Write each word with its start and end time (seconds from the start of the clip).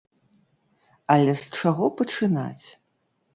Але 1.15 1.35
з 1.41 1.61
чаго 1.61 1.91
пачынаць? 2.01 2.67